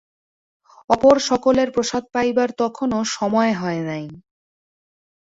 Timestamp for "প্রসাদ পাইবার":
1.71-2.49